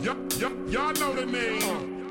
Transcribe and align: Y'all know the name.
Y'all 0.00 0.92
know 0.92 1.12
the 1.12 1.26
name. 1.26 2.07